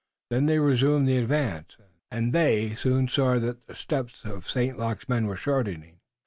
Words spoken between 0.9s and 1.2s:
the